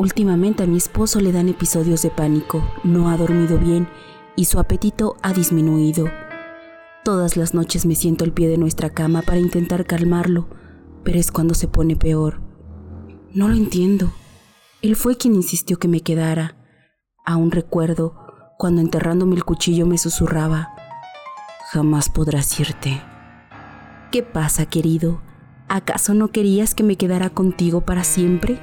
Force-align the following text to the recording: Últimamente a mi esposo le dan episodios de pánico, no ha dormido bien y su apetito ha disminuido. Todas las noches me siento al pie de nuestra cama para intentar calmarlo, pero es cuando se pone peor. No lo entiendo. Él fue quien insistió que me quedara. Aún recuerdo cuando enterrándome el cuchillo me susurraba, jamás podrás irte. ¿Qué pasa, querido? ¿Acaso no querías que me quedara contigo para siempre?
Últimamente 0.00 0.62
a 0.62 0.66
mi 0.66 0.78
esposo 0.78 1.20
le 1.20 1.30
dan 1.30 1.50
episodios 1.50 2.00
de 2.00 2.08
pánico, 2.08 2.66
no 2.84 3.10
ha 3.10 3.18
dormido 3.18 3.58
bien 3.58 3.86
y 4.34 4.46
su 4.46 4.58
apetito 4.58 5.16
ha 5.20 5.34
disminuido. 5.34 6.06
Todas 7.04 7.36
las 7.36 7.52
noches 7.52 7.84
me 7.84 7.94
siento 7.94 8.24
al 8.24 8.32
pie 8.32 8.48
de 8.48 8.56
nuestra 8.56 8.88
cama 8.88 9.20
para 9.20 9.40
intentar 9.40 9.84
calmarlo, 9.84 10.48
pero 11.04 11.18
es 11.18 11.30
cuando 11.30 11.52
se 11.52 11.68
pone 11.68 11.96
peor. 11.96 12.40
No 13.34 13.48
lo 13.48 13.54
entiendo. 13.54 14.10
Él 14.80 14.96
fue 14.96 15.18
quien 15.18 15.34
insistió 15.34 15.78
que 15.78 15.86
me 15.86 16.00
quedara. 16.00 16.56
Aún 17.26 17.50
recuerdo 17.50 18.16
cuando 18.56 18.80
enterrándome 18.80 19.34
el 19.36 19.44
cuchillo 19.44 19.84
me 19.84 19.98
susurraba, 19.98 20.70
jamás 21.72 22.08
podrás 22.08 22.58
irte. 22.58 23.02
¿Qué 24.10 24.22
pasa, 24.22 24.64
querido? 24.64 25.20
¿Acaso 25.68 26.14
no 26.14 26.28
querías 26.28 26.74
que 26.74 26.84
me 26.84 26.96
quedara 26.96 27.28
contigo 27.28 27.82
para 27.82 28.02
siempre? 28.02 28.62